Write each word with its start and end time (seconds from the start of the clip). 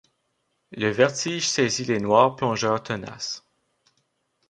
Le 0.71 0.89
vertige 0.89 1.47
saisit 1.47 1.85
les 1.85 1.99
noirs 1.99 2.35
plongeurs 2.35 2.81
tenaces 2.81 3.45